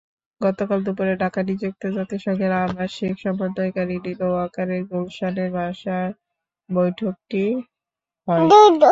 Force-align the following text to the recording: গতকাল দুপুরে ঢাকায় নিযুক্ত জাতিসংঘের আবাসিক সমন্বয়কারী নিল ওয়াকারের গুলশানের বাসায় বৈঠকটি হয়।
গতকাল 0.41 0.79
দুপুরে 0.85 1.13
ঢাকায় 1.21 1.45
নিযুক্ত 1.49 1.83
জাতিসংঘের 1.97 2.53
আবাসিক 2.61 3.13
সমন্বয়কারী 3.23 3.95
নিল 3.97 4.21
ওয়াকারের 4.29 4.81
গুলশানের 4.89 5.49
বাসায় 5.55 6.11
বৈঠকটি 6.69 7.43
হয়। 8.27 8.41